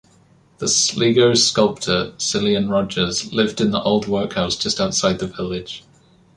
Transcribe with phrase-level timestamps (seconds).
[0.57, 5.83] The Sligo sculptor, Cillian Rodgers, lives in the old workhouse just outside the village.